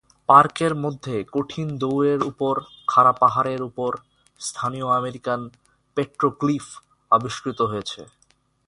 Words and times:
পার্কের 0.29 0.73
মধ্যে 0.75 1.15
কঠিন 1.31 1.67
দৌড়ের 1.77 2.21
উপর 2.23 2.55
খাড়া 2.87 3.13
পাহাড়ের 3.13 3.61
উপর 3.61 3.91
স্থানীয় 4.39 4.87
আমেরিকান 4.99 5.39
পেট্রোগ্লিফ 5.97 6.65
আবিষ্কৃত 7.11 7.59
হয়েছে। 7.61 8.01